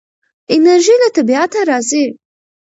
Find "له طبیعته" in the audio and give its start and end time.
1.01-1.59